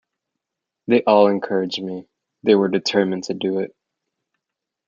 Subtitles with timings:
[0.87, 2.07] They all encouraged me;
[2.41, 3.75] they were determined to do it.